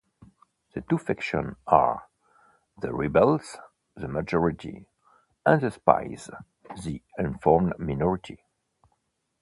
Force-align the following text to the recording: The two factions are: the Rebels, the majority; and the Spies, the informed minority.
The 0.73 0.81
two 0.81 0.97
factions 0.97 1.57
are: 1.67 2.07
the 2.75 2.91
Rebels, 2.91 3.57
the 3.95 4.07
majority; 4.07 4.87
and 5.45 5.61
the 5.61 5.69
Spies, 5.69 6.27
the 6.83 7.03
informed 7.19 7.77
minority. 7.77 8.39